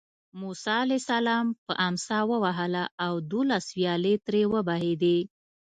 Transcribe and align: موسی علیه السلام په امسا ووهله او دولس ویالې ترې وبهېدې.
موسی 0.39 0.71
علیه 0.83 0.99
السلام 1.03 1.47
په 1.65 1.73
امسا 1.87 2.19
ووهله 2.31 2.83
او 3.05 3.13
دولس 3.31 3.65
ویالې 3.77 4.13
ترې 4.25 4.43
وبهېدې. 4.53 5.19